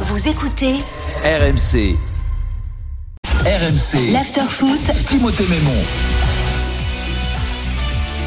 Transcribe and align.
Vous 0.00 0.28
écoutez 0.28 0.74
RMC. 1.24 1.96
RMC. 3.44 4.12
l'after-foot 4.12 4.90
Timothée 5.08 5.46
Mémon. 5.48 5.72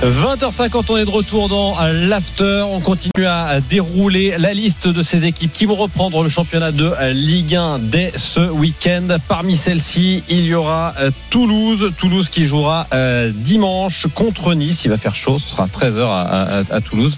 20h50, 0.02 0.86
on 0.90 0.98
est 0.98 1.04
de 1.06 1.10
retour 1.10 1.50
dans 1.50 1.76
l'after. 1.92 2.64
On 2.72 2.80
continue 2.80 3.26
à 3.28 3.60
dérouler 3.60 4.36
la 4.40 4.54
liste 4.54 4.88
de 4.88 5.02
ces 5.02 5.26
équipes 5.26 5.52
qui 5.52 5.66
vont 5.66 5.76
reprendre 5.76 6.24
le 6.24 6.30
championnat 6.30 6.72
de 6.72 6.92
Ligue 7.12 7.56
1 7.56 7.80
dès 7.80 8.14
ce 8.16 8.40
week-end. 8.50 9.18
Parmi 9.28 9.58
celles-ci, 9.58 10.24
il 10.30 10.46
y 10.46 10.54
aura 10.54 10.94
euh, 11.02 11.12
Toulouse. 11.30 11.92
Toulouse 11.98 12.30
qui 12.30 12.46
jouera 12.46 12.88
euh, 12.94 13.32
dimanche 13.36 14.08
contre 14.16 14.54
Nice. 14.54 14.86
Il 14.86 14.90
va 14.90 14.98
faire 14.98 15.16
chaud, 15.16 15.38
ce 15.38 15.50
sera 15.50 15.66
13h 15.68 16.00
à, 16.02 16.22
à- 16.62 16.76
à 16.76 16.82
Toulouse. 16.82 17.18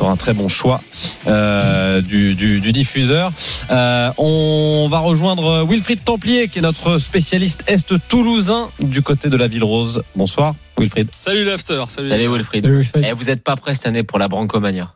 Encore 0.00 0.12
un 0.12 0.16
très 0.16 0.32
bon 0.32 0.48
choix 0.48 0.80
euh, 1.26 2.00
du, 2.00 2.34
du- 2.34 2.58
du 2.62 2.72
diffuseur. 2.72 3.32
Euh, 3.70 4.10
on 4.16 4.88
va 4.90 5.00
rejoindre 5.00 5.66
Wilfried 5.68 6.02
Templier, 6.02 6.48
qui 6.48 6.60
est 6.60 6.62
notre 6.62 6.96
spécialiste 6.98 7.62
est 7.66 7.98
toulousain 8.08 8.70
du 8.80 9.02
côté 9.02 9.28
de 9.28 9.36
la 9.36 9.46
Ville 9.46 9.62
Rose. 9.62 10.02
Bonsoir, 10.16 10.54
Wilfried. 10.78 11.08
Salut 11.12 11.44
l'after, 11.44 11.84
salut. 11.90 12.10
Allez 12.12 12.28
Wilfried. 12.28 12.64
Eh, 13.04 13.12
vous 13.12 13.24
n'êtes 13.24 13.44
pas 13.44 13.56
prêt 13.56 13.74
cette 13.74 13.86
année 13.86 14.02
pour 14.02 14.18
la 14.18 14.28
Brancomania 14.28 14.94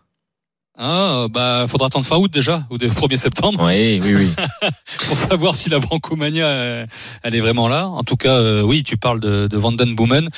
Ah, 0.78 1.26
bah, 1.30 1.66
faudra 1.68 1.88
attendre 1.88 2.06
fin 2.06 2.16
août 2.16 2.32
déjà, 2.32 2.62
ou 2.70 2.78
dès 2.78 2.88
1er 2.88 3.18
septembre, 3.18 3.62
Oui, 3.62 4.00
oui, 4.02 4.14
oui. 4.14 4.28
pour 5.06 5.18
savoir 5.18 5.54
si 5.54 5.68
la 5.68 5.80
Brancomania, 5.80 6.46
euh, 6.46 6.86
elle 7.22 7.34
est 7.34 7.40
vraiment 7.40 7.68
là. 7.68 7.88
En 7.88 8.04
tout 8.04 8.16
cas, 8.16 8.36
euh, 8.38 8.62
oui, 8.62 8.82
tu 8.82 8.96
parles 8.96 9.20
de, 9.20 9.48
de 9.48 9.56
Vanden 9.58 9.94
Boomen. 9.94 10.30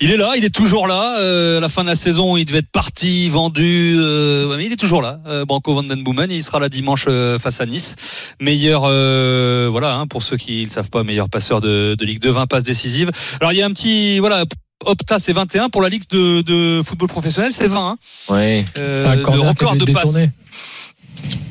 Il 0.00 0.12
est 0.12 0.16
là, 0.16 0.34
il 0.36 0.44
est 0.44 0.54
toujours 0.54 0.86
là. 0.86 1.18
Euh, 1.18 1.58
à 1.58 1.60
la 1.60 1.68
fin 1.68 1.82
de 1.82 1.88
la 1.88 1.96
saison, 1.96 2.36
il 2.36 2.44
devait 2.44 2.58
être 2.58 2.70
parti, 2.70 3.28
vendu, 3.28 3.96
euh, 3.98 4.48
ouais, 4.48 4.56
mais 4.56 4.66
il 4.66 4.72
est 4.72 4.76
toujours 4.76 5.02
là. 5.02 5.18
Euh, 5.26 5.44
Branco 5.44 5.74
Vanden 5.74 6.04
Boomen, 6.04 6.30
il 6.30 6.42
sera 6.42 6.60
là 6.60 6.68
dimanche 6.68 7.06
euh, 7.08 7.36
face 7.38 7.60
à 7.60 7.66
Nice. 7.66 7.96
Meilleur, 8.40 8.82
euh, 8.84 9.68
voilà, 9.70 9.96
hein, 9.96 10.06
pour 10.06 10.22
ceux 10.22 10.36
qui 10.36 10.62
ne 10.64 10.70
savent 10.70 10.90
pas, 10.90 11.02
meilleur 11.02 11.28
passeur 11.28 11.60
de, 11.60 11.96
de 11.98 12.04
Ligue 12.04 12.20
2, 12.20 12.30
20 12.30 12.46
passes 12.46 12.62
décisives. 12.62 13.10
Alors 13.40 13.52
il 13.52 13.58
y 13.58 13.62
a 13.62 13.66
un 13.66 13.72
petit, 13.72 14.20
voilà. 14.20 14.44
Opta 14.84 15.18
c'est 15.18 15.32
21 15.32 15.70
pour 15.70 15.82
la 15.82 15.88
Ligue 15.88 16.08
de, 16.08 16.40
de 16.42 16.82
football 16.84 17.08
professionnel 17.08 17.50
c'est 17.50 17.66
20 17.66 17.90
hein. 17.90 17.96
Ouais. 18.28 18.64
Euh, 18.78 19.02
C'est 19.02 19.08
un 19.08 19.34
le 19.34 19.40
record 19.40 19.74
de 19.74 19.90
passes. 19.90 20.20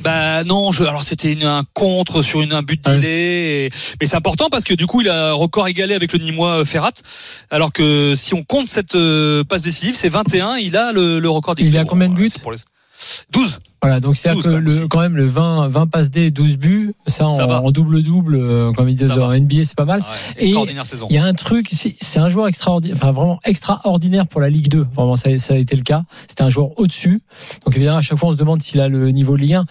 Bah 0.03 0.43
non, 0.43 0.71
je, 0.71 0.83
alors 0.83 1.03
c'était 1.03 1.37
un 1.43 1.63
contre 1.73 2.21
sur 2.21 2.41
une, 2.41 2.53
un 2.53 2.61
but 2.61 2.79
d'idée, 2.83 3.69
mais 3.99 4.07
c'est 4.07 4.15
important 4.15 4.47
parce 4.49 4.63
que 4.63 4.73
du 4.73 4.85
coup 4.85 5.01
il 5.01 5.09
a 5.09 5.29
un 5.29 5.33
record 5.33 5.67
égalé 5.67 5.93
avec 5.95 6.13
le 6.13 6.19
Nîmois 6.19 6.59
euh, 6.59 6.65
Ferrat, 6.65 6.91
alors 7.49 7.73
que 7.73 8.13
si 8.15 8.33
on 8.33 8.43
compte 8.43 8.67
cette 8.67 8.95
euh, 8.95 9.43
passe 9.43 9.63
décisive, 9.63 9.95
c'est 9.95 10.09
21, 10.09 10.57
il 10.57 10.77
a 10.77 10.91
le, 10.91 11.19
le 11.19 11.29
record 11.29 11.55
des 11.55 11.63
Il 11.63 11.71
Bon, 11.71 11.83
combien 11.85 12.09
de 12.09 12.13
buts 12.15 12.29
c'est 12.31 12.41
pour 12.41 12.51
les- 12.51 12.57
12. 13.31 13.59
Voilà, 13.81 13.99
donc 13.99 14.15
c'est 14.15 14.33
12 14.33 14.43
que 14.43 14.49
quand 14.49 14.51
même 14.55 14.63
le, 14.63 14.69
aussi. 14.71 14.87
quand 14.89 14.99
même 14.99 15.15
le 15.15 15.25
20, 15.25 15.67
20 15.67 15.87
passes 15.87 16.09
D, 16.09 16.31
12 16.31 16.57
buts, 16.57 16.93
ça, 17.05 17.29
Ça 17.29 17.45
en, 17.45 17.47
va. 17.47 17.61
en 17.61 17.71
double-double, 17.71 18.35
euh, 18.35 18.71
comme 18.73 18.89
ils 18.89 18.95
disent 18.95 19.11
en 19.11 19.31
NBA, 19.31 19.65
c'est 19.65 19.75
pas 19.75 19.85
mal. 19.85 20.01
Ouais, 20.01 20.05
Et 20.39 20.45
extraordinaire 20.45 20.85
saison. 20.85 21.07
Il 21.09 21.15
y 21.15 21.19
a 21.19 21.25
un 21.25 21.33
truc, 21.33 21.67
c'est 21.71 21.95
c'est 22.01 22.19
un 22.19 22.29
joueur 22.29 22.47
extraordinaire, 22.47 22.97
enfin 22.97 23.11
vraiment 23.11 23.39
extraordinaire 23.45 24.25
pour 24.27 24.41
la 24.41 24.49
Ligue 24.49 24.69
2. 24.69 24.87
Vraiment, 24.95 25.15
ça, 25.15 25.37
ça 25.37 25.53
a 25.53 25.57
été 25.57 25.75
le 25.75 25.83
cas. 25.83 26.03
C'était 26.27 26.43
un 26.43 26.49
joueur 26.49 26.77
au-dessus. 26.79 27.21
Donc 27.65 27.75
évidemment, 27.75 27.99
à 27.99 28.01
chaque 28.01 28.17
fois, 28.17 28.29
on 28.29 28.33
se 28.33 28.37
demande 28.37 28.63
s'il 28.63 28.81
a 28.81 28.89
le 28.89 29.11
niveau 29.11 29.35
Ligue 29.35 29.53
1. 29.53 29.65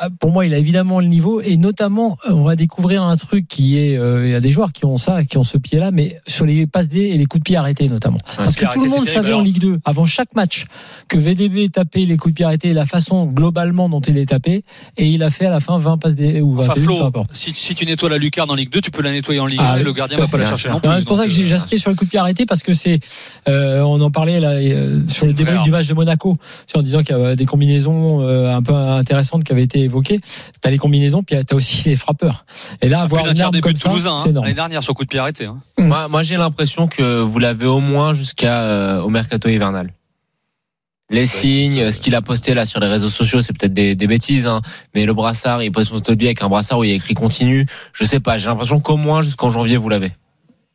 Ah, 0.00 0.08
Pour 0.20 0.30
moi, 0.30 0.46
il 0.46 0.54
a 0.54 0.58
évidemment 0.58 1.00
le 1.00 1.06
niveau 1.06 1.40
et 1.40 1.56
notamment, 1.56 2.18
euh, 2.26 2.32
on 2.32 2.44
va 2.44 2.54
découvrir 2.54 3.02
un 3.02 3.16
truc 3.16 3.48
qui 3.48 3.78
est, 3.78 3.96
euh, 3.98 4.26
il 4.26 4.30
y 4.30 4.34
a 4.34 4.40
des 4.40 4.50
joueurs 4.50 4.72
qui 4.72 4.84
ont 4.84 4.96
ça, 4.96 5.24
qui 5.24 5.38
ont 5.38 5.42
ce 5.42 5.58
pied-là, 5.58 5.90
mais 5.90 6.20
sur 6.26 6.46
les 6.46 6.66
passes 6.68 6.88
D 6.88 7.00
et 7.00 7.18
les 7.18 7.26
coups 7.26 7.40
de 7.40 7.44
pied 7.44 7.56
arrêtés 7.56 7.88
notamment. 7.88 8.18
Parce 8.36 8.54
que 8.54 8.64
tout 8.72 8.84
le 8.84 8.90
monde 8.90 9.04
savait 9.04 9.28
terrible, 9.30 9.34
en. 9.34 9.42
Ligue 9.42 9.58
2, 9.58 9.80
avant 9.84 10.04
chaque 10.06 10.34
match, 10.36 10.66
que 11.08 11.18
VDB 11.18 11.68
tapait 11.68 12.04
les 12.04 12.16
coups 12.16 12.32
de 12.32 12.36
pied 12.36 12.44
arrêtés, 12.44 12.72
la 12.72 12.86
façon 12.86 13.26
globalement 13.26 13.88
dont 13.88 14.00
il 14.00 14.18
est 14.18 14.26
tapé, 14.26 14.62
et 14.96 15.06
il 15.06 15.22
a 15.24 15.30
fait 15.30 15.46
à 15.46 15.50
la 15.50 15.58
fin 15.58 15.76
20 15.76 15.98
passes 15.98 16.14
D 16.14 16.40
ou 16.40 16.54
21, 16.54 16.64
Enfin 16.64 16.74
peu 16.74 16.80
Flo, 16.80 17.04
importe. 17.04 17.30
si, 17.32 17.52
si 17.52 17.74
tu 17.74 17.84
nettoies 17.84 18.10
la 18.10 18.18
lucarne 18.18 18.50
en 18.50 18.54
Ligue 18.54 18.70
2, 18.70 18.80
tu 18.80 18.90
peux 18.92 19.02
la 19.02 19.10
nettoyer 19.10 19.40
en 19.40 19.46
Ligue 19.46 19.58
Ah 19.60 19.72
1 19.72 19.74
et 19.74 19.78
oui, 19.80 19.84
le 19.84 19.92
gardien 19.92 20.18
va 20.18 20.28
pas 20.28 20.36
la 20.38 20.46
chercher 20.46 20.68
non 20.68 20.78
plus. 20.78 20.90
C'est 21.00 21.06
pour 21.06 21.16
ça 21.16 21.24
que 21.24 21.30
j'ai 21.30 21.52
euh, 21.52 21.58
sur 21.58 21.90
les 21.90 21.96
coups 21.96 22.06
de 22.08 22.10
pied 22.10 22.18
arrêtés 22.20 22.46
parce 22.46 22.62
que 22.62 22.72
c'est, 22.72 23.00
euh, 23.48 23.80
on 23.80 24.00
en 24.00 24.10
parlait 24.12 24.38
là 24.38 24.50
euh, 24.52 25.00
sur 25.08 25.26
le 25.26 25.32
début 25.32 25.58
du 25.64 25.72
match 25.72 25.88
de 25.88 25.94
Monaco, 25.94 26.36
en 26.74 26.82
disant 26.82 27.02
qu'il 27.02 27.16
y 27.16 27.20
avait 27.20 27.34
des 27.34 27.46
combinaisons 27.46 28.20
un 28.20 28.62
peu 28.62 28.74
intéressantes 28.74 29.42
qui 29.42 29.50
avaient 29.52 29.64
été 29.64 29.87
évoquées. 29.88 30.20
T'as 30.60 30.70
les 30.70 30.78
combinaisons, 30.78 31.22
puis 31.22 31.36
t'as 31.44 31.54
aussi 31.56 31.88
les 31.88 31.96
frappeurs. 31.96 32.46
Et 32.80 32.88
là, 32.88 33.00
avoir 33.00 33.26
une 33.26 33.34
tiers 33.34 33.46
arme 33.46 33.52
des 33.52 33.58
buts 33.58 33.62
comme 33.62 33.72
de 33.72 33.78
ça, 33.78 33.88
Toulousain, 33.88 34.16
hein, 34.18 34.32
l'année 34.42 34.54
dernière 34.54 34.82
sur 34.82 34.94
coup 34.94 35.04
de 35.04 35.08
pied 35.08 35.18
arrêté. 35.18 35.46
Hein. 35.46 35.58
Moi, 35.78 36.08
moi 36.08 36.22
j'ai 36.22 36.36
l'impression 36.36 36.86
que 36.88 37.20
vous 37.20 37.38
l'avez 37.38 37.66
au 37.66 37.80
moins 37.80 38.12
jusqu'à 38.12 38.62
euh, 38.62 39.00
au 39.02 39.08
mercato 39.08 39.48
hivernal. 39.48 39.92
Les 41.10 41.26
signes, 41.26 41.90
ce 41.90 42.00
qu'il 42.00 42.14
a 42.14 42.20
posté 42.20 42.52
là 42.52 42.66
sur 42.66 42.80
les 42.80 42.86
réseaux 42.86 43.08
sociaux, 43.08 43.40
c'est 43.40 43.54
peut-être 43.56 43.72
des, 43.72 43.94
des 43.94 44.06
bêtises, 44.06 44.46
hein, 44.46 44.60
mais 44.94 45.06
le 45.06 45.14
brassard, 45.14 45.62
il 45.62 45.72
pose 45.72 45.88
son 45.88 45.96
lui 46.14 46.26
avec 46.26 46.42
un 46.42 46.50
brassard 46.50 46.78
où 46.80 46.84
il 46.84 46.90
y 46.90 46.92
a 46.92 46.96
écrit 46.96 47.14
continue. 47.14 47.64
Je 47.94 48.04
sais 48.04 48.20
pas, 48.20 48.36
j'ai 48.36 48.46
l'impression 48.48 48.78
qu'au 48.80 48.98
moins 48.98 49.22
jusqu'en 49.22 49.48
janvier 49.48 49.78
vous 49.78 49.88
l'avez. 49.88 50.12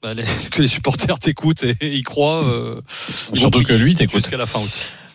Bah, 0.02 0.16
les- 0.16 0.24
que 0.52 0.62
les 0.64 0.68
supporters 0.68 1.20
t'écoutent 1.20 1.64
et, 1.64 1.76
et 1.82 1.96
y 1.96 2.02
croient. 2.02 2.44
euh, 2.46 2.82
Surtout 2.88 3.62
que 3.64 3.74
lui 3.74 3.94
t'écoute. 3.96 4.22
Jusqu'à 4.22 4.38
la 4.38 4.48
fin 4.48 4.60
août. 4.60 4.72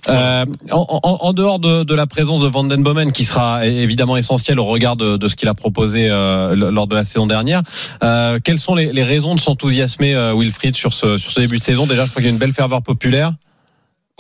Euh, 0.09 0.45
en, 0.71 1.01
en- 1.03 1.19
en 1.27 1.33
dehors 1.33 1.59
de, 1.59 1.83
de 1.83 1.95
la 1.95 2.07
présence 2.07 2.41
de 2.41 2.47
Van 2.47 2.65
Den 2.65 2.83
Bomen, 2.83 3.13
qui 3.13 3.25
sera 3.25 3.67
évidemment 3.67 4.17
essentielle 4.17 4.59
au 4.61 4.65
regard 4.65 4.97
de, 4.97 5.17
de 5.17 5.29
ce 5.29 5.37
qu'il 5.37 5.49
a 5.49 5.55
proposé 5.55 6.09
euh, 6.09 6.55
lors 6.55 6.87
de 6.87 6.95
la 6.95 7.05
saison 7.05 7.27
dernière, 7.27 7.63
euh, 8.05 8.39
quelles 8.43 8.59
sont 8.61 8.75
les, 8.75 8.93
les 8.93 9.03
raisons 9.05 9.35
de 9.35 9.41
s'enthousiasmer, 9.41 10.15
Wilfried, 10.37 10.77
sur 10.77 10.93
ce, 10.95 11.17
sur 11.17 11.33
ce 11.33 11.41
début 11.41 11.59
de 11.59 11.63
saison? 11.63 11.87
Déjà, 11.87 12.05
je 12.05 12.11
crois 12.11 12.21
qu'il 12.23 12.27
y 12.29 12.31
a 12.31 12.33
une 12.33 12.39
belle 12.39 12.55
ferveur 12.55 12.83
populaire. 12.83 13.33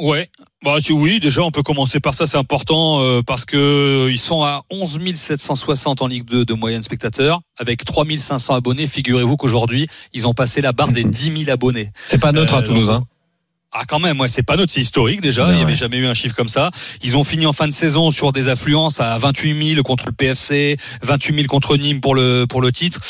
Ouais. 0.00 0.28
Bah 0.64 0.76
oui, 0.90 1.18
déjà 1.20 1.42
on 1.42 1.50
peut 1.52 1.62
commencer 1.62 1.98
par 2.00 2.14
ça, 2.14 2.26
c'est 2.26 2.36
important 2.36 3.00
euh, 3.00 3.20
parce 3.24 3.44
que 3.44 4.08
ils 4.10 4.18
sont 4.18 4.42
à 4.42 4.62
11 4.70 4.98
760 5.14 6.02
en 6.02 6.06
Ligue 6.08 6.24
2 6.24 6.44
de 6.44 6.54
moyenne 6.54 6.82
spectateurs 6.82 7.40
avec 7.58 7.84
3 7.84 8.04
500 8.18 8.54
abonnés. 8.56 8.86
Figurez-vous 8.88 9.36
qu'aujourd'hui 9.36 9.86
ils 10.12 10.26
ont 10.26 10.34
passé 10.34 10.60
la 10.60 10.72
barre 10.72 10.90
des 10.92 11.04
10 11.04 11.38
000 11.44 11.50
abonnés. 11.50 11.90
C'est 12.04 12.18
pas 12.18 12.32
neutre 12.32 12.54
Euh, 12.54 12.58
à 12.58 12.62
Toulouse. 12.62 12.90
Hein. 12.90 13.04
Ah 13.72 13.82
quand 13.86 13.98
même, 13.98 14.18
ouais, 14.18 14.30
c'est 14.30 14.42
pas 14.42 14.56
neutre, 14.56 14.72
c'est 14.72 14.80
historique 14.80 15.20
déjà. 15.20 15.48
Il 15.50 15.56
n'y 15.56 15.62
avait 15.62 15.72
ouais. 15.72 15.74
jamais 15.76 15.98
eu 15.98 16.06
un 16.06 16.14
chiffre 16.14 16.34
comme 16.34 16.48
ça. 16.48 16.70
Ils 17.02 17.18
ont 17.18 17.24
fini 17.24 17.44
en 17.44 17.52
fin 17.52 17.68
de 17.68 17.72
saison 17.72 18.10
sur 18.10 18.32
des 18.32 18.48
affluences 18.48 18.98
à 19.00 19.18
28 19.18 19.74
000 19.74 19.82
contre 19.82 20.06
le 20.06 20.12
PFC, 20.12 20.76
28 21.02 21.34
000 21.34 21.46
contre 21.48 21.76
Nîmes 21.76 22.00
pour 22.00 22.14
le 22.14 22.46
pour 22.48 22.62
le 22.62 22.72
titre. 22.72 23.00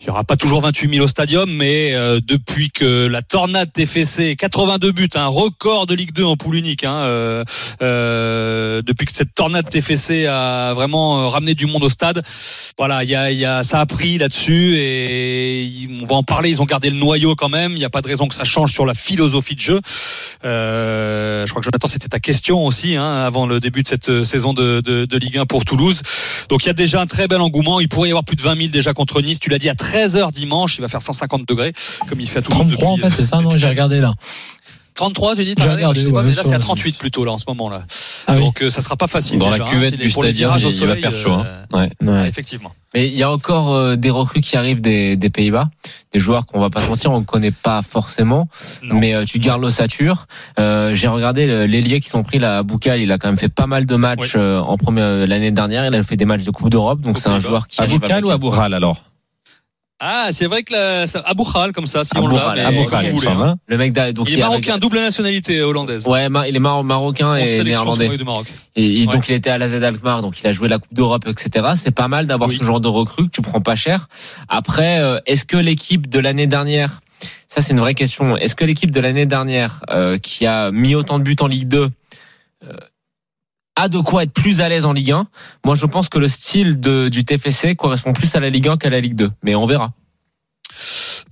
Il 0.00 0.06
y 0.06 0.10
aura 0.10 0.24
pas 0.24 0.36
toujours 0.36 0.60
28 0.60 0.94
000 0.94 1.04
au 1.04 1.08
stadium, 1.08 1.50
mais 1.50 1.94
euh, 1.94 2.20
depuis 2.22 2.70
que 2.70 3.06
la 3.06 3.22
tornade 3.22 3.72
TFC, 3.72 4.36
82 4.36 4.92
buts, 4.92 5.08
un 5.14 5.26
record 5.26 5.86
de 5.86 5.94
Ligue 5.94 6.12
2 6.12 6.24
en 6.24 6.36
poule 6.36 6.56
unique. 6.56 6.84
Hein, 6.84 7.02
euh, 7.02 7.44
euh, 7.82 8.82
depuis 8.82 9.06
que 9.06 9.12
cette 9.12 9.34
tornade 9.34 9.68
TFC 9.68 10.26
a 10.26 10.74
vraiment 10.74 11.28
ramené 11.28 11.54
du 11.54 11.66
monde 11.66 11.84
au 11.84 11.88
stade, 11.88 12.22
voilà, 12.78 13.04
il 13.04 13.10
y 13.10 13.14
a, 13.14 13.30
y 13.32 13.44
a, 13.44 13.62
ça 13.62 13.80
a 13.80 13.86
pris 13.86 14.18
là-dessus 14.18 14.76
et 14.76 15.88
on 16.02 16.06
va 16.06 16.16
en 16.16 16.22
parler. 16.22 16.50
Ils 16.50 16.62
ont 16.62 16.66
gardé 16.66 16.90
le 16.90 16.96
noyau 16.96 17.34
quand 17.34 17.48
même. 17.48 17.72
Il 17.72 17.78
n'y 17.78 17.84
a 17.84 17.90
pas 17.90 18.02
de 18.02 18.08
raison 18.08 18.28
que 18.28 18.34
ça 18.34 18.44
change 18.44 18.72
sur 18.72 18.86
la 18.86 18.94
philosophie 18.94 19.54
de 19.54 19.60
jeu. 19.60 19.80
Euh, 20.44 21.44
je 21.46 21.50
crois 21.50 21.60
que 21.60 21.64
Jonathan, 21.64 21.88
c'était 21.88 22.08
ta 22.08 22.20
question 22.20 22.64
aussi 22.66 22.96
hein, 22.96 23.24
avant 23.24 23.46
le 23.46 23.60
début 23.60 23.82
de 23.82 23.88
cette 23.88 24.08
euh, 24.10 24.24
saison 24.24 24.52
de, 24.52 24.80
de, 24.80 25.04
de 25.04 25.18
Ligue 25.18 25.38
1 25.38 25.46
pour 25.46 25.64
Toulouse. 25.64 26.02
Donc 26.48 26.64
il 26.64 26.66
y 26.66 26.70
a 26.70 26.74
déjà 26.74 27.00
un 27.00 27.06
très 27.06 27.26
bel 27.28 27.40
engouement. 27.40 27.80
Il 27.80 27.88
pourrait 27.88 28.08
y 28.08 28.12
avoir 28.12 28.24
plus 28.24 28.36
de 28.36 28.42
20 28.42 28.56
000 28.56 28.68
déjà 28.70 28.92
contre 28.94 29.20
Nice. 29.22 29.40
Tu 29.40 29.50
l'as 29.50 29.58
dit 29.58 29.68
à 29.68 29.74
13h 29.74 30.30
dimanche. 30.32 30.76
Il 30.78 30.82
va 30.82 30.88
faire 30.88 31.02
150 31.02 31.46
degrés 31.48 31.72
comme 32.08 32.20
il 32.20 32.28
fait 32.28 32.38
à 32.38 32.42
Toulouse 32.42 32.66
33 32.68 32.88
en 32.90 32.96
fait, 32.96 33.10
c'est 33.10 33.24
ça, 33.24 33.40
non, 33.40 33.50
j'ai 33.50 33.68
regardé 33.68 34.00
là. 34.00 34.12
33, 34.94 35.36
tu 35.36 35.44
dis, 35.44 35.54
J'ai 35.58 35.62
regardé 35.68 35.82
Moi, 35.84 35.94
je 35.94 36.00
sais 36.00 36.04
pas, 36.06 36.20
regardé, 36.20 36.30
mais 36.30 36.36
là 36.36 36.42
c'est 36.42 36.48
à 36.54 36.60
sur- 36.60 36.68
38 36.68 36.96
plutôt 36.98 37.24
là 37.24 37.32
en 37.32 37.38
ce 37.38 37.44
moment 37.46 37.68
là. 37.68 37.82
Ah 38.26 38.34
oui. 38.34 38.40
Donc 38.40 38.62
euh, 38.62 38.70
ça 38.70 38.80
sera 38.80 38.96
pas 38.96 39.06
facile. 39.06 39.38
Dans 39.38 39.46
la 39.50 39.52
déjà, 39.58 39.64
hein. 39.66 39.70
cuvette 39.70 39.94
du 39.96 40.12
au 40.16 40.24
il- 40.24 40.74
il 40.80 40.86
va 40.86 40.96
faire 40.96 41.16
chaud, 41.16 41.32
hein. 41.32 41.44
euh, 41.46 41.76
Ouais. 41.76 41.90
Ouais. 42.02 42.28
Effectivement. 42.28 42.72
Mais 42.94 43.08
il 43.08 43.14
y 43.14 43.22
a 43.22 43.30
encore 43.30 43.74
euh, 43.74 43.96
des 43.96 44.10
recrues 44.10 44.40
qui 44.40 44.56
arrivent 44.56 44.80
des, 44.80 45.16
des 45.16 45.28
Pays-Bas, 45.30 45.68
des 46.14 46.18
joueurs 46.20 46.46
qu'on 46.46 46.60
va 46.60 46.70
pas 46.70 46.80
se 46.80 46.88
mentir, 46.88 47.12
on 47.12 47.20
ne 47.20 47.24
connaît 47.24 47.50
pas 47.50 47.82
forcément. 47.82 48.48
Non. 48.82 48.94
Mais 48.98 49.14
euh, 49.14 49.24
tu 49.24 49.38
gardes 49.38 49.60
l'ossature. 49.60 50.26
Euh, 50.58 50.94
J'ai 50.94 51.08
regardé 51.08 51.66
l'ailier 51.66 52.00
qui 52.00 52.08
sont 52.08 52.22
pris 52.22 52.38
là 52.38 52.58
à 52.58 52.62
Boukal, 52.62 53.00
il 53.00 53.12
a 53.12 53.18
quand 53.18 53.28
même 53.28 53.38
fait 53.38 53.48
pas 53.52 53.66
mal 53.66 53.84
de 53.86 53.96
matchs 53.96 54.34
Oui. 54.34 54.40
euh, 54.40 54.60
en 54.60 54.78
première 54.78 55.26
l'année 55.26 55.50
dernière. 55.50 55.84
Il 55.86 55.94
a 55.94 56.02
fait 56.02 56.16
des 56.16 56.24
matchs 56.24 56.44
de 56.44 56.50
Coupe 56.50 56.70
d'Europe, 56.70 57.00
donc 57.00 57.18
c'est 57.18 57.28
un 57.28 57.38
joueur 57.38 57.66
qui 57.68 57.76
Khal 57.78 57.92
avec- 57.92 58.24
ou 58.24 58.30
Abou 58.30 58.48
Ral 58.50 58.72
alors? 58.72 59.02
Ah, 59.98 60.28
c'est 60.30 60.44
vrai 60.46 60.62
que 60.62 60.74
la, 60.74 61.06
ça, 61.06 61.20
Abou 61.24 61.44
Khal 61.44 61.72
comme 61.72 61.86
ça, 61.86 62.04
si 62.04 62.12
on 62.18 62.26
Abou 62.26 62.36
l'a. 62.36 62.42
Khal, 62.42 62.54
mais 62.56 62.64
Abou 62.80 62.88
Khal, 62.90 63.06
vous 63.06 63.18
voulez, 63.18 63.28
hein. 63.28 63.56
Le 63.66 63.78
mec 63.78 63.92
d'a- 63.94 64.12
donc 64.12 64.28
Il 64.28 64.34
est 64.34 64.36
il 64.38 64.42
a- 64.42 64.48
marocain, 64.48 64.76
double 64.76 64.98
nationalité 65.00 65.62
hollandaise. 65.62 66.06
Ouais, 66.06 66.26
il 66.48 66.56
est 66.56 66.58
mar- 66.58 66.84
marocain 66.84 67.34
et 67.36 67.62
néerlandais. 67.62 68.10
Et, 68.76 69.02
et 69.02 69.06
donc 69.06 69.14
Ouais. 69.14 69.20
il 69.30 69.34
était 69.36 69.48
à 69.48 69.56
la 69.56 69.70
Z 69.70 69.82
Alkmaar, 69.82 70.20
donc 70.20 70.38
il 70.40 70.46
a 70.46 70.52
joué 70.52 70.68
la 70.68 70.78
Coupe 70.78 70.92
d'Europe, 70.92 71.26
etc. 71.26 71.68
C'est 71.76 71.92
pas 71.94 72.08
mal 72.08 72.26
d'avoir 72.26 72.50
Oui. 72.50 72.56
ce 72.58 72.64
genre 72.64 72.80
de 72.80 72.88
recrue 72.88 73.24
que 73.24 73.30
tu 73.30 73.40
prends 73.40 73.62
pas 73.62 73.74
cher. 73.74 74.08
Après, 74.50 75.00
euh, 75.00 75.18
est-ce 75.24 75.46
que 75.46 75.56
l'équipe 75.56 76.10
de 76.10 76.18
l'année 76.18 76.46
dernière, 76.46 77.00
ça 77.48 77.62
c'est 77.62 77.72
une 77.72 77.80
vraie 77.80 77.94
question, 77.94 78.36
est-ce 78.36 78.54
que 78.54 78.66
l'équipe 78.66 78.90
de 78.90 79.00
l'année 79.00 79.24
dernière 79.24 79.80
euh, 79.90 80.18
qui 80.18 80.44
a 80.44 80.70
mis 80.72 80.94
autant 80.94 81.18
de 81.18 81.24
buts 81.24 81.36
en 81.40 81.46
Ligue 81.46 81.68
2 81.68 81.88
euh, 82.64 82.72
a 83.76 83.88
de 83.88 83.98
quoi 83.98 84.24
être 84.24 84.32
plus 84.32 84.60
à 84.60 84.68
l'aise 84.68 84.86
en 84.86 84.92
Ligue 84.92 85.12
1 85.12 85.28
Moi 85.64 85.74
je 85.74 85.86
pense 85.86 86.08
que 86.08 86.18
le 86.18 86.28
style 86.28 86.80
du 86.80 87.24
TFC 87.24 87.76
correspond 87.76 88.12
plus 88.12 88.34
à 88.34 88.40
la 88.40 88.50
Ligue 88.50 88.68
1 88.68 88.76
qu'à 88.78 88.90
la 88.90 89.00
Ligue 89.00 89.14
2, 89.14 89.30
mais 89.42 89.54
on 89.54 89.66
verra. 89.66 89.92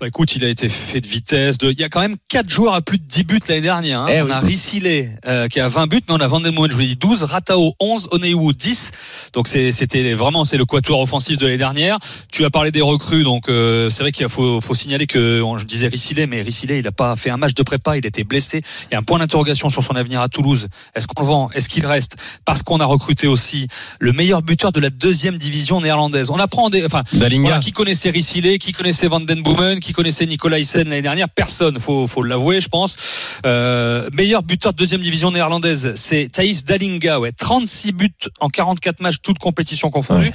Bah 0.00 0.08
écoute, 0.08 0.34
il 0.34 0.44
a 0.44 0.48
été 0.48 0.68
fait 0.68 1.00
de 1.00 1.06
vitesse. 1.06 1.56
De... 1.56 1.70
Il 1.70 1.78
y 1.78 1.84
a 1.84 1.88
quand 1.88 2.00
même 2.00 2.16
4 2.28 2.50
joueurs 2.50 2.74
à 2.74 2.82
plus 2.82 2.98
de 2.98 3.04
10 3.04 3.24
buts 3.24 3.38
l'année 3.48 3.60
dernière. 3.60 4.00
Hein. 4.00 4.06
Eh 4.10 4.22
on 4.22 4.26
oui. 4.26 4.32
a 4.32 4.40
Rissilé 4.40 5.10
euh, 5.24 5.46
qui 5.46 5.60
a 5.60 5.68
20 5.68 5.86
buts, 5.86 6.00
mais 6.08 6.14
on 6.14 6.18
a 6.20 6.26
Van 6.26 6.40
Den 6.40 6.52
Moen, 6.52 6.68
je 6.68 6.74
vous 6.74 6.82
dit, 6.82 6.96
12, 6.96 7.22
Ratao 7.22 7.74
11, 7.78 8.08
Oneiwu 8.10 8.52
10. 8.54 8.90
Donc 9.34 9.46
c'était 9.46 10.14
vraiment 10.14 10.44
c'est 10.44 10.56
le 10.56 10.64
quatuor 10.64 10.98
offensif 11.00 11.38
de 11.38 11.46
l'année 11.46 11.58
dernière. 11.58 11.98
Tu 12.32 12.44
as 12.44 12.50
parlé 12.50 12.72
des 12.72 12.80
recrues, 12.80 13.22
donc 13.22 13.48
euh, 13.48 13.88
c'est 13.88 14.02
vrai 14.02 14.10
qu'il 14.10 14.28
faut, 14.28 14.60
faut 14.60 14.74
signaler 14.74 15.06
que 15.06 15.40
on- 15.42 15.58
je 15.58 15.64
disais 15.64 15.86
Rissilé, 15.86 16.26
mais 16.26 16.42
Rissilé 16.42 16.80
il 16.80 16.86
a 16.88 16.92
pas 16.92 17.14
fait 17.14 17.30
un 17.30 17.36
match 17.36 17.54
de 17.54 17.62
prépa, 17.62 17.96
il 17.96 18.04
était 18.04 18.24
blessé. 18.24 18.62
Il 18.90 18.94
y 18.94 18.96
a 18.96 18.98
un 18.98 19.04
point 19.04 19.20
d'interrogation 19.20 19.70
sur 19.70 19.84
son 19.84 19.94
avenir 19.94 20.20
à 20.20 20.28
Toulouse. 20.28 20.66
Est-ce 20.96 21.06
qu'on 21.06 21.22
le 21.22 21.28
vend? 21.28 21.50
Est-ce 21.54 21.68
qu'il 21.68 21.86
reste? 21.86 22.16
Parce 22.44 22.64
qu'on 22.64 22.80
a 22.80 22.84
recruté 22.84 23.28
aussi 23.28 23.68
le 24.00 24.12
meilleur 24.12 24.42
buteur 24.42 24.72
de 24.72 24.80
la 24.80 24.90
deuxième 24.90 25.38
division 25.38 25.80
néerlandaise. 25.80 26.30
On 26.30 26.36
apprend 26.40 26.68
des, 26.68 26.84
enfin 26.84 27.04
voilà, 27.12 27.60
qui 27.60 27.70
connaissait 27.70 28.10
Rissilé, 28.10 28.58
qui 28.58 28.72
connaissait 28.72 29.06
Van 29.06 29.20
Den 29.20 29.40
Boomen, 29.42 29.78
qui 29.84 29.92
connaissait 29.92 30.24
Nicolaisen 30.26 30.84
l'année 30.84 31.02
dernière 31.02 31.28
Personne, 31.28 31.78
faut, 31.78 32.06
faut 32.06 32.22
l'avouer, 32.22 32.60
je 32.60 32.68
pense. 32.68 32.96
Euh, 33.44 34.08
meilleur 34.12 34.42
buteur 34.42 34.72
de 34.72 34.78
deuxième 34.78 35.02
division 35.02 35.30
néerlandaise, 35.30 35.92
c'est 35.96 36.30
Thaïs 36.32 36.64
Dalinga, 36.64 37.20
ouais, 37.20 37.32
36 37.32 37.92
buts 37.92 38.10
en 38.40 38.48
44 38.48 39.00
matchs, 39.00 39.16
toutes 39.22 39.38
compétitions 39.38 39.90
confondues. 39.90 40.32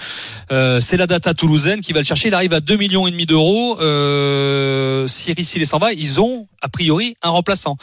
Euh, 0.51 0.79
c'est 0.79 0.97
la 0.97 1.07
data 1.07 1.33
toulousaine 1.33 1.81
qui 1.81 1.93
va 1.93 1.99
le 1.99 2.05
chercher. 2.05 2.27
Il 2.27 2.33
arrive 2.35 2.53
à 2.53 2.59
2 2.59 2.77
millions 2.77 3.07
et 3.07 3.11
demi 3.11 3.25
d'euros. 3.25 3.79
Euh, 3.81 5.07
si 5.07 5.33
Rissilé 5.33 5.65
s'en 5.65 5.79
va, 5.79 5.93
ils 5.93 6.21
ont 6.21 6.47
a 6.61 6.69
priori 6.69 7.15
un 7.21 7.29
remplaçant. 7.29 7.77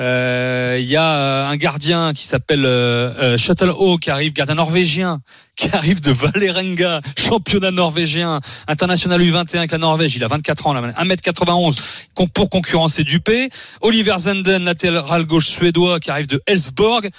Euh, 0.00 0.78
Il 0.80 0.88
y 0.88 0.96
a 0.96 1.48
un 1.48 1.56
gardien 1.56 2.12
qui 2.14 2.26
s'appelle 2.26 2.64
euh, 2.64 3.12
euh, 3.18 3.36
Shuttlehaw 3.36 3.98
qui 3.98 4.10
arrive, 4.10 4.32
gardien 4.32 4.54
norvégien 4.54 5.20
qui 5.60 5.76
arrive 5.76 6.00
de 6.00 6.10
Valerenga, 6.10 7.02
championnat 7.18 7.70
norvégien, 7.70 8.40
international 8.66 9.20
U21 9.20 9.58
avec 9.58 9.72
la 9.72 9.78
Norvège. 9.78 10.16
Il 10.16 10.24
a 10.24 10.28
24 10.28 10.66
ans, 10.66 10.72
là, 10.72 10.80
1m91 10.98 11.76
con- 12.14 12.26
pour 12.28 12.48
concurrencer 12.48 13.04
Dupé. 13.04 13.50
Oliver 13.82 14.14
Zenden, 14.18 14.64
latéral 14.64 15.26
gauche 15.26 15.48
suédois 15.48 16.00
qui 16.00 16.10
arrive 16.10 16.26
de 16.28 16.40
Elsborg. 16.46 17.10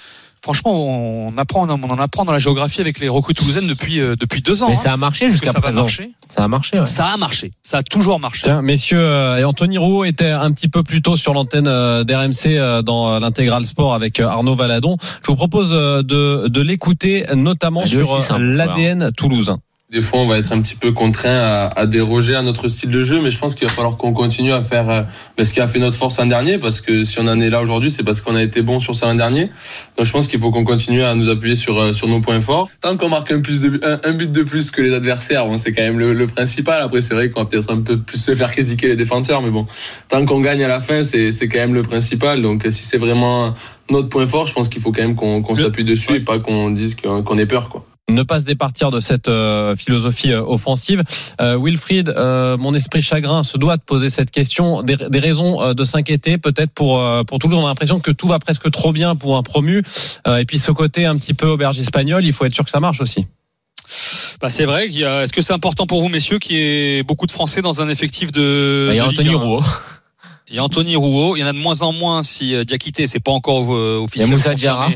Franchement, 0.44 0.72
on 0.74 1.38
apprend, 1.38 1.68
on 1.68 1.82
en 1.84 1.98
apprend 1.98 2.24
dans 2.24 2.32
la 2.32 2.40
géographie 2.40 2.80
avec 2.80 2.98
les 2.98 3.08
recrues 3.08 3.32
toulousaines 3.34 3.68
depuis 3.68 4.00
euh, 4.00 4.16
depuis 4.16 4.42
deux 4.42 4.64
ans. 4.64 4.68
Mais 4.70 4.74
hein. 4.74 4.80
ça 4.82 4.92
a 4.92 4.96
marché 4.96 5.30
jusqu'à 5.30 5.52
présent. 5.52 5.86
Ça 6.28 6.44
a 6.44 6.48
marché. 6.48 6.78
ouais. 6.78 6.86
Ça 6.86 7.06
a 7.06 7.16
marché. 7.16 7.52
Ça 7.62 7.78
a 7.78 7.82
toujours 7.84 8.18
marché. 8.18 8.42
Tiens, 8.44 8.60
messieurs, 8.60 8.98
euh, 9.00 9.38
et 9.38 9.44
Anthony 9.44 9.78
Rouault 9.78 10.04
était 10.04 10.30
un 10.30 10.50
petit 10.50 10.68
peu 10.68 10.82
plus 10.82 11.00
tôt 11.00 11.16
sur 11.16 11.32
l'antenne 11.32 11.68
euh, 11.68 12.02
d'RMC 12.02 12.46
euh, 12.46 12.82
dans 12.82 13.20
l'intégral 13.20 13.64
sport 13.66 13.94
avec 13.94 14.18
Arnaud 14.18 14.56
Valadon. 14.56 14.96
Je 15.22 15.28
vous 15.28 15.36
propose 15.36 15.70
euh, 15.72 16.02
de, 16.02 16.48
de 16.48 16.60
l'écouter, 16.60 17.24
notamment 17.34 17.82
Ah, 17.84 17.86
sur 17.86 18.38
l'ADN 18.38 19.12
toulousain. 19.16 19.58
Des 19.92 20.00
fois, 20.00 20.20
on 20.20 20.26
va 20.26 20.38
être 20.38 20.52
un 20.52 20.62
petit 20.62 20.74
peu 20.74 20.92
contraint 20.92 21.36
à, 21.36 21.66
à 21.66 21.84
déroger 21.84 22.34
à 22.34 22.40
notre 22.40 22.66
style 22.66 22.88
de 22.88 23.02
jeu, 23.02 23.20
mais 23.20 23.30
je 23.30 23.38
pense 23.38 23.54
qu'il 23.54 23.68
va 23.68 23.74
falloir 23.74 23.98
qu'on 23.98 24.14
continue 24.14 24.50
à 24.52 24.62
faire 24.62 24.88
euh, 24.88 25.02
ben, 25.36 25.44
ce 25.44 25.52
qui 25.52 25.60
a 25.60 25.66
fait 25.66 25.78
notre 25.78 25.98
force 25.98 26.18
l'an 26.18 26.24
dernier, 26.24 26.56
parce 26.56 26.80
que 26.80 27.04
si 27.04 27.20
on 27.20 27.26
en 27.26 27.38
est 27.38 27.50
là 27.50 27.60
aujourd'hui, 27.60 27.90
c'est 27.90 28.02
parce 28.02 28.22
qu'on 28.22 28.34
a 28.34 28.42
été 28.42 28.62
bon 28.62 28.80
sur 28.80 28.94
ça 28.94 29.04
l'an 29.04 29.16
dernier. 29.16 29.50
Donc, 29.98 30.06
je 30.06 30.12
pense 30.12 30.28
qu'il 30.28 30.40
faut 30.40 30.50
qu'on 30.50 30.64
continue 30.64 31.02
à 31.04 31.14
nous 31.14 31.28
appuyer 31.28 31.56
sur 31.56 31.78
euh, 31.78 31.92
sur 31.92 32.08
nos 32.08 32.20
points 32.20 32.40
forts. 32.40 32.70
Tant 32.80 32.96
qu'on 32.96 33.10
marque 33.10 33.32
un 33.32 33.40
plus 33.40 33.60
de 33.60 33.78
un, 33.84 34.00
un 34.08 34.12
but 34.14 34.32
de 34.32 34.42
plus 34.44 34.70
que 34.70 34.80
les 34.80 34.94
adversaires, 34.94 35.44
bon, 35.44 35.58
c'est 35.58 35.74
quand 35.74 35.82
même 35.82 35.98
le, 35.98 36.14
le 36.14 36.26
principal. 36.26 36.80
Après, 36.80 37.02
c'est 37.02 37.12
vrai 37.12 37.28
qu'on 37.28 37.40
va 37.40 37.46
peut-être 37.46 37.70
un 37.70 37.82
peu 37.82 37.98
plus 37.98 38.16
se 38.16 38.34
faire 38.34 38.50
critiquer 38.50 38.88
les 38.88 38.96
défenseurs, 38.96 39.42
mais 39.42 39.50
bon, 39.50 39.66
tant 40.08 40.24
qu'on 40.24 40.40
gagne 40.40 40.64
à 40.64 40.68
la 40.68 40.80
fin, 40.80 41.04
c'est 41.04 41.32
c'est 41.32 41.48
quand 41.48 41.58
même 41.58 41.74
le 41.74 41.82
principal. 41.82 42.40
Donc, 42.40 42.64
si 42.70 42.82
c'est 42.82 42.96
vraiment 42.96 43.52
notre 43.90 44.08
point 44.08 44.26
fort, 44.26 44.46
je 44.46 44.54
pense 44.54 44.70
qu'il 44.70 44.80
faut 44.80 44.90
quand 44.90 45.02
même 45.02 45.16
qu'on 45.16 45.54
s'appuie 45.54 45.84
dessus 45.84 46.14
et 46.16 46.20
pas 46.20 46.38
qu'on 46.38 46.70
dise 46.70 46.94
qu'on 46.94 47.22
qu'on 47.22 47.36
ait 47.36 47.44
peur, 47.44 47.68
quoi. 47.68 47.84
Ne 48.10 48.22
pas 48.24 48.40
se 48.40 48.44
départir 48.44 48.90
de 48.90 49.00
cette 49.00 49.28
euh, 49.28 49.76
philosophie 49.76 50.32
euh, 50.32 50.42
offensive. 50.42 51.02
Euh, 51.40 51.56
Wilfried, 51.62 52.08
euh, 52.08 52.56
mon 52.56 52.74
esprit 52.74 53.00
chagrin 53.00 53.42
se 53.42 53.56
doit 53.58 53.76
de 53.76 53.82
poser 53.82 54.10
cette 54.10 54.30
question. 54.30 54.82
Des, 54.82 54.96
des 54.96 55.18
raisons 55.20 55.62
euh, 55.62 55.72
de 55.74 55.84
s'inquiéter 55.84 56.36
peut-être 56.36 56.72
pour 56.72 57.00
euh, 57.00 57.22
pour 57.22 57.38
Toulouse. 57.38 57.58
On 57.58 57.64
a 57.64 57.68
l'impression 57.68 58.00
que 58.00 58.10
tout 58.10 58.26
va 58.26 58.38
presque 58.38 58.70
trop 58.70 58.92
bien 58.92 59.14
pour 59.16 59.36
un 59.36 59.42
promu. 59.42 59.82
Euh, 60.26 60.38
et 60.38 60.44
puis 60.44 60.58
ce 60.58 60.72
côté 60.72 61.06
un 61.06 61.16
petit 61.16 61.34
peu 61.34 61.46
auberge 61.46 61.78
espagnole, 61.80 62.24
il 62.26 62.32
faut 62.32 62.44
être 62.44 62.54
sûr 62.54 62.64
que 62.64 62.70
ça 62.70 62.80
marche 62.80 63.00
aussi. 63.00 63.26
Bah, 64.40 64.50
c'est 64.50 64.64
vrai. 64.64 64.88
qu'il 64.88 64.98
y 64.98 65.04
a- 65.04 65.22
Est-ce 65.22 65.32
que 65.32 65.40
c'est 65.40 65.52
important 65.52 65.86
pour 65.86 66.02
vous, 66.02 66.08
messieurs, 66.08 66.38
qu'il 66.40 66.56
y 66.56 66.98
ait 66.98 67.02
beaucoup 67.04 67.26
de 67.26 67.30
Français 67.32 67.62
dans 67.62 67.80
un 67.80 67.88
effectif 67.88 68.32
de 68.32 68.86
Bah, 68.88 68.94
Il 68.94 68.96
y 68.96 69.00
a 69.00 69.06
Anthony 69.06 69.34
Rouault. 69.34 69.62
Il 70.48 70.56
y 70.56 70.58
a 70.58 70.64
Anthony 70.64 70.96
Rouault. 70.96 71.36
Il 71.36 71.40
y 71.40 71.44
en 71.44 71.46
a 71.46 71.52
de 71.52 71.58
moins 71.58 71.80
en 71.82 71.92
moins 71.92 72.22
si 72.24 72.54
euh, 72.54 72.64
Diakité, 72.64 73.06
c'est 73.06 73.20
pas 73.20 73.30
encore 73.32 73.72
euh, 73.72 74.00
officiellement 74.02 74.34
Moussa 74.36 74.50
confirmé 74.52 74.60
Diarra. 74.60 74.90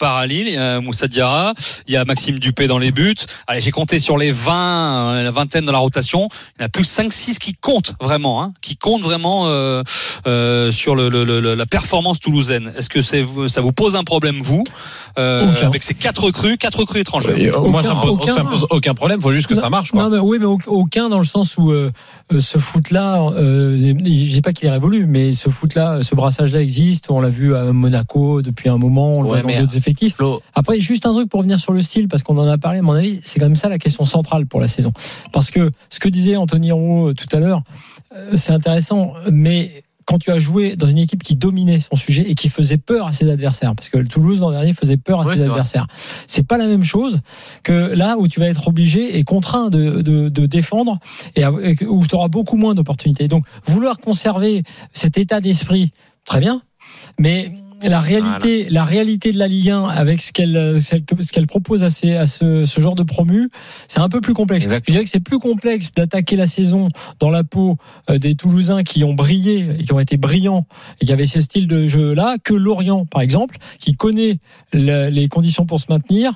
Par 0.00 0.16
à 0.16 0.26
Lille, 0.26 0.48
il 0.48 0.54
y 0.54 0.56
a 0.56 0.80
Moussa 0.80 1.06
Diarra, 1.06 1.54
il 1.86 1.94
y 1.94 1.96
a 1.96 2.04
Maxime 2.04 2.40
Dupé 2.40 2.66
dans 2.66 2.78
les 2.78 2.90
buts. 2.90 3.14
Allez, 3.46 3.60
j'ai 3.60 3.70
compté 3.70 4.00
sur 4.00 4.18
les 4.18 4.32
20, 4.32 4.52
euh, 4.52 5.22
la 5.22 5.30
vingtaine 5.30 5.64
dans 5.64 5.70
la 5.70 5.78
rotation. 5.78 6.26
Il 6.58 6.62
y 6.62 6.64
en 6.64 6.66
a 6.66 6.68
plus 6.68 6.82
5-6 6.82 7.38
qui 7.38 7.54
comptent 7.54 7.92
vraiment, 8.00 8.42
hein, 8.42 8.52
qui 8.60 8.76
comptent 8.76 9.02
vraiment 9.04 9.46
euh, 9.46 9.84
euh, 10.26 10.72
sur 10.72 10.96
le, 10.96 11.08
le- 11.08 11.24
le- 11.24 11.54
la 11.54 11.66
performance 11.66 12.18
toulousaine. 12.18 12.72
Est-ce 12.76 12.90
que 12.90 13.00
c'est, 13.00 13.24
ça 13.46 13.60
vous 13.60 13.70
pose 13.70 13.94
un 13.94 14.02
problème, 14.02 14.40
vous, 14.42 14.64
euh, 15.16 15.46
Aucun. 15.52 15.68
avec 15.68 15.84
ces 15.84 15.94
quatre 15.94 16.24
recrues, 16.24 16.56
quatre 16.58 16.80
recrues 16.80 16.98
étrangères? 16.98 17.38
Et, 17.38 17.50
euh, 17.54 17.60
moi, 17.60 17.84
ça 17.84 17.94
me 17.94 18.00
pose 18.00 18.10
aucun. 18.20 18.34
ça 18.34 18.42
me 18.42 18.50
pose 18.50 18.66
aucun 18.70 18.94
problème. 18.94 19.20
Faut 19.20 19.30
juste 19.30 19.46
que 19.46 19.54
ça 19.54 19.70
marche. 19.70 19.92
Quoi. 19.92 20.02
Non, 20.02 20.10
mais 20.10 20.18
oui, 20.18 20.38
mais 20.40 20.46
au- 20.46 20.58
aucun 20.66 21.08
dans 21.08 21.18
le 21.20 21.24
sens 21.24 21.56
où 21.56 21.70
euh, 21.70 21.92
euh, 22.32 22.40
ce 22.40 22.58
foot-là, 22.58 23.20
euh, 23.36 23.76
je 23.78 23.92
dis 24.02 24.42
pas 24.42 24.52
qu'il 24.52 24.66
est 24.66 24.72
révolu, 24.72 25.06
mais 25.06 25.34
ce 25.34 25.50
foot-là, 25.50 26.00
ce 26.02 26.16
brassage-là 26.16 26.60
existe. 26.60 27.12
On 27.12 27.20
l'a 27.20 27.28
vu 27.30 27.54
à 27.54 27.62
Monaco 27.72 28.42
depuis 28.42 28.68
un 28.68 28.76
moment, 28.78 29.18
on 29.18 29.22
le 29.22 29.28
Ouais, 29.28 29.40
voit 29.40 29.52
dans 29.52 29.60
d'autres 29.60 29.76
Après, 30.54 30.80
juste 30.80 31.06
un 31.06 31.12
truc 31.12 31.28
pour 31.28 31.38
revenir 31.38 31.58
sur 31.58 31.72
le 31.72 31.82
style, 31.82 32.08
parce 32.08 32.22
qu'on 32.22 32.38
en 32.38 32.46
a 32.46 32.58
parlé, 32.58 32.78
à 32.78 32.82
mon 32.82 32.92
avis, 32.92 33.20
c'est 33.24 33.38
quand 33.38 33.46
même 33.46 33.56
ça 33.56 33.68
la 33.68 33.78
question 33.78 34.04
centrale 34.04 34.46
pour 34.46 34.60
la 34.60 34.68
saison. 34.68 34.92
Parce 35.32 35.50
que 35.50 35.70
ce 35.90 36.00
que 36.00 36.08
disait 36.08 36.36
Anthony 36.36 36.72
Roux 36.72 37.12
tout 37.14 37.34
à 37.34 37.40
l'heure, 37.40 37.62
euh, 38.14 38.36
c'est 38.36 38.52
intéressant, 38.52 39.14
mais 39.30 39.84
quand 40.06 40.18
tu 40.18 40.30
as 40.30 40.38
joué 40.38 40.76
dans 40.76 40.86
une 40.86 40.98
équipe 40.98 41.22
qui 41.22 41.36
dominait 41.36 41.80
son 41.80 41.96
sujet 41.96 42.22
et 42.28 42.34
qui 42.34 42.48
faisait 42.48 42.76
peur 42.76 43.06
à 43.06 43.12
ses 43.12 43.30
adversaires, 43.30 43.74
parce 43.74 43.88
que 43.88 43.98
le 43.98 44.06
Toulouse 44.06 44.40
l'an 44.40 44.50
dernier 44.50 44.72
faisait 44.72 44.96
peur 44.96 45.20
à 45.20 45.24
Ouais, 45.24 45.36
ses 45.36 45.42
adversaires, 45.42 45.86
c'est 46.26 46.46
pas 46.46 46.58
la 46.58 46.66
même 46.66 46.84
chose 46.84 47.20
que 47.62 47.72
là 47.72 48.16
où 48.18 48.28
tu 48.28 48.40
vas 48.40 48.46
être 48.46 48.68
obligé 48.68 49.18
et 49.18 49.24
contraint 49.24 49.70
de, 49.70 50.02
de, 50.02 50.28
de 50.28 50.46
défendre 50.46 50.98
et, 51.36 51.44
où 51.86 52.06
tu 52.06 52.14
auras 52.14 52.28
beaucoup 52.28 52.56
moins 52.56 52.74
d'opportunités. 52.74 53.28
Donc, 53.28 53.46
vouloir 53.64 53.98
conserver 53.98 54.62
cet 54.92 55.16
état 55.16 55.40
d'esprit, 55.40 55.92
très 56.24 56.40
bien, 56.40 56.62
mais 57.18 57.54
la 57.88 58.00
réalité, 58.00 58.66
la 58.70 58.84
réalité 58.84 59.32
de 59.32 59.38
la 59.38 59.48
Ligue 59.48 59.70
1 59.70 59.84
avec 59.86 60.20
ce 60.20 60.32
qu'elle 60.32 60.56
euh, 60.56 60.78
ce 60.80 60.96
qu'elle- 60.96 61.22
ce 61.22 61.32
qu'elle 61.32 61.46
propose 61.46 61.82
à, 61.82 61.90
ces, 61.90 62.14
à 62.14 62.26
ce, 62.26 62.64
ce 62.64 62.80
genre 62.80 62.94
de 62.94 63.02
promu, 63.02 63.48
c'est 63.88 64.00
un 64.00 64.08
peu 64.08 64.20
plus 64.20 64.34
complexe. 64.34 64.64
Exactement. 64.64 64.84
Je 64.86 64.92
dirais 64.92 65.04
que 65.04 65.10
c'est 65.10 65.20
plus 65.20 65.38
complexe 65.38 65.92
d'attaquer 65.92 66.36
la 66.36 66.46
saison 66.46 66.88
dans 67.20 67.30
la 67.30 67.44
peau 67.44 67.76
euh, 68.10 68.18
des 68.18 68.34
Toulousains 68.34 68.82
qui 68.82 69.04
ont 69.04 69.14
brillé 69.14 69.68
et 69.78 69.84
qui 69.84 69.92
ont 69.92 70.00
été 70.00 70.16
brillants 70.16 70.66
et 71.00 71.06
qui 71.06 71.12
avaient 71.12 71.26
ce 71.26 71.40
style 71.40 71.66
de 71.66 71.86
jeu-là 71.86 72.36
que 72.42 72.54
Lorient, 72.54 73.04
par 73.06 73.22
exemple, 73.22 73.56
qui 73.78 73.94
connaît 73.94 74.38
le- 74.72 75.08
les 75.10 75.28
conditions 75.28 75.66
pour 75.66 75.80
se 75.80 75.86
maintenir. 75.88 76.32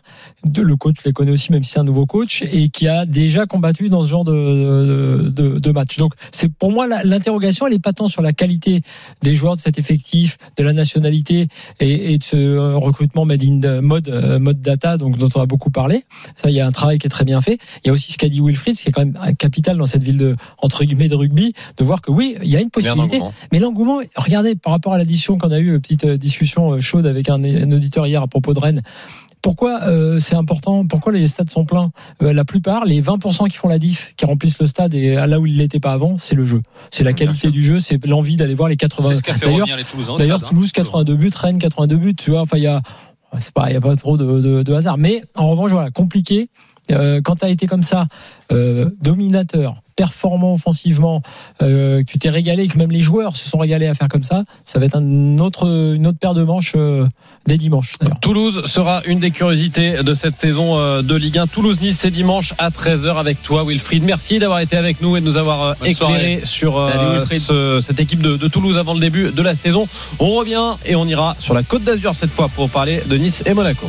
Le 0.56 0.76
coach 0.76 0.96
les 1.04 1.12
connaît 1.12 1.30
aussi, 1.32 1.52
même 1.52 1.64
si 1.64 1.72
c'est 1.72 1.80
un 1.80 1.84
nouveau 1.84 2.06
coach, 2.06 2.42
et 2.52 2.68
qui 2.68 2.88
a 2.88 3.06
déjà 3.06 3.46
combattu 3.46 3.88
dans 3.88 4.02
ce 4.04 4.08
genre 4.08 4.24
de, 4.24 5.28
de, 5.30 5.58
de 5.58 5.70
match. 5.70 5.96
Donc, 5.98 6.14
c'est 6.32 6.48
pour 6.52 6.72
moi 6.72 6.86
l'interrogation, 7.04 7.66
elle 7.66 7.74
est 7.74 7.78
pas 7.78 7.92
tant 7.92 8.08
sur 8.08 8.22
la 8.22 8.32
qualité 8.32 8.82
des 9.22 9.34
joueurs 9.34 9.56
de 9.56 9.60
cet 9.60 9.78
effectif, 9.78 10.36
de 10.56 10.62
la 10.64 10.72
nationalité 10.72 11.37
et, 11.80 12.12
et 12.12 12.18
de 12.18 12.24
ce 12.24 12.36
euh, 12.36 12.76
recrutement 12.76 13.24
made 13.24 13.42
in 13.44 13.80
mode 13.80 14.08
euh, 14.08 14.38
mode 14.38 14.60
data, 14.60 14.96
donc 14.96 15.16
dont 15.16 15.28
on 15.34 15.40
a 15.40 15.46
beaucoup 15.46 15.70
parlé. 15.70 16.04
Ça, 16.36 16.50
il 16.50 16.56
y 16.56 16.60
a 16.60 16.66
un 16.66 16.72
travail 16.72 16.98
qui 16.98 17.06
est 17.06 17.10
très 17.10 17.24
bien 17.24 17.40
fait. 17.40 17.58
Il 17.84 17.88
y 17.88 17.90
a 17.90 17.92
aussi 17.92 18.12
ce 18.12 18.18
qu'a 18.18 18.28
dit 18.28 18.40
Wilfried, 18.40 18.76
ce 18.76 18.82
qui 18.82 18.88
est 18.88 18.92
quand 18.92 19.04
même 19.04 19.18
un 19.20 19.34
capital 19.34 19.76
dans 19.76 19.86
cette 19.86 20.02
ville 20.02 20.18
de 20.18 20.36
entre 20.58 20.84
guillemets 20.84 21.08
de 21.08 21.14
rugby, 21.14 21.52
de 21.76 21.84
voir 21.84 22.00
que 22.00 22.10
oui, 22.10 22.36
il 22.42 22.48
y 22.48 22.56
a 22.56 22.60
une 22.60 22.70
possibilité. 22.70 23.20
Mais 23.52 23.58
l'engouement, 23.58 24.00
regardez, 24.16 24.54
par 24.56 24.72
rapport 24.72 24.92
à 24.92 24.98
l'addition 24.98 25.38
qu'on 25.38 25.50
a 25.50 25.60
eu, 25.60 25.78
petite 25.80 26.04
euh, 26.04 26.16
discussion 26.16 26.72
euh, 26.72 26.80
chaude 26.80 27.06
avec 27.06 27.28
un, 27.28 27.42
un 27.42 27.72
auditeur 27.72 28.06
hier 28.06 28.22
à 28.22 28.26
propos 28.28 28.54
de 28.54 28.60
Rennes. 28.60 28.82
Pourquoi 29.42 29.82
euh, 29.84 30.18
c'est 30.18 30.34
important 30.34 30.86
Pourquoi 30.86 31.12
les 31.12 31.26
stades 31.28 31.50
sont 31.50 31.64
pleins? 31.64 31.90
Euh, 32.22 32.32
La 32.32 32.44
plupart, 32.44 32.84
les 32.84 33.00
20% 33.02 33.48
qui 33.48 33.56
font 33.56 33.68
la 33.68 33.78
diff, 33.78 34.14
qui 34.16 34.24
remplissent 34.24 34.58
le 34.60 34.66
stade 34.66 34.94
et 34.94 35.16
à 35.16 35.26
là 35.26 35.40
où 35.40 35.46
il 35.46 35.56
l'était 35.56 35.80
pas 35.80 35.92
avant, 35.92 36.16
c'est 36.18 36.34
le 36.34 36.44
jeu. 36.44 36.62
C'est 36.90 37.04
la 37.04 37.12
qualité 37.12 37.50
du 37.50 37.62
jeu, 37.62 37.80
c'est 37.80 38.04
l'envie 38.06 38.36
d'aller 38.36 38.54
voir 38.54 38.68
les 38.68 38.76
80. 38.76 39.08
C'est 39.08 39.14
ce 39.14 39.22
qu'a 39.22 39.34
fait 39.34 39.46
revenir 39.46 39.76
les 39.76 39.84
Toulousains 39.84 40.16
D'ailleurs, 40.16 40.42
hein. 40.44 40.48
Toulouse 40.48 40.72
82 40.72 41.16
buts, 41.16 41.30
Rennes 41.34 41.58
82 41.58 41.96
buts, 41.96 42.14
tu 42.14 42.30
vois. 42.30 42.40
Enfin, 42.40 42.56
il 42.56 42.64
y 42.64 42.66
a, 42.66 42.80
c'est 43.40 43.52
pas, 43.52 43.70
il 43.70 43.74
y 43.74 43.76
a 43.76 43.80
pas 43.80 43.94
trop 43.96 44.16
de, 44.16 44.40
de, 44.40 44.62
de 44.62 44.72
hasard. 44.72 44.98
Mais 44.98 45.22
en 45.34 45.50
revanche, 45.50 45.70
voilà, 45.70 45.90
compliqué. 45.90 46.50
Euh, 46.90 47.20
quand 47.22 47.36
tu 47.36 47.44
as 47.44 47.48
été 47.48 47.66
comme 47.66 47.82
ça, 47.82 48.06
euh, 48.52 48.88
dominateur, 49.02 49.74
performant 49.96 50.54
offensivement, 50.54 51.22
euh, 51.60 52.02
que 52.04 52.10
tu 52.12 52.18
t'es 52.18 52.28
régalé, 52.30 52.68
que 52.68 52.78
même 52.78 52.90
les 52.92 53.00
joueurs 53.00 53.34
se 53.36 53.48
sont 53.48 53.58
régalés 53.58 53.88
à 53.88 53.94
faire 53.94 54.08
comme 54.08 54.22
ça, 54.22 54.44
ça 54.64 54.78
va 54.78 54.86
être 54.86 54.96
un 54.96 55.38
autre, 55.38 55.66
une 55.66 56.06
autre 56.06 56.18
paire 56.18 56.34
de 56.34 56.42
manches 56.44 56.72
euh, 56.76 57.06
dès 57.46 57.56
dimanche. 57.56 57.96
Toulouse 58.20 58.62
sera 58.64 59.02
une 59.06 59.18
des 59.18 59.32
curiosités 59.32 60.02
de 60.02 60.14
cette 60.14 60.36
saison 60.36 60.78
euh, 60.78 61.02
de 61.02 61.14
Ligue 61.16 61.38
1. 61.38 61.46
Toulouse-Nice, 61.48 61.98
c'est 62.00 62.10
dimanche 62.12 62.54
à 62.58 62.70
13h 62.70 63.16
avec 63.18 63.42
toi, 63.42 63.64
Wilfried. 63.66 64.04
Merci 64.04 64.38
d'avoir 64.38 64.60
été 64.60 64.76
avec 64.76 65.02
nous 65.02 65.16
et 65.16 65.20
de 65.20 65.26
nous 65.26 65.36
avoir 65.36 65.62
euh, 65.62 65.72
Bonne 65.80 65.88
éclairé 65.88 66.40
sur 66.44 66.78
euh, 66.78 66.90
Salut, 66.92 67.18
Wilfried. 67.18 67.40
ce- 67.40 67.80
cette 67.80 68.00
équipe 68.00 68.22
de, 68.22 68.36
de 68.36 68.48
Toulouse 68.48 68.78
avant 68.78 68.94
le 68.94 69.00
début 69.00 69.30
de 69.32 69.42
la 69.42 69.54
saison. 69.56 69.86
On 70.20 70.30
revient 70.36 70.76
et 70.86 70.94
on 70.94 71.06
ira 71.06 71.34
sur 71.40 71.54
la 71.54 71.62
Côte 71.64 71.82
d'Azur 71.82 72.14
cette 72.14 72.30
fois 72.30 72.48
pour 72.48 72.70
parler 72.70 73.02
de 73.08 73.16
Nice 73.16 73.42
et 73.46 73.52
Monaco. 73.52 73.86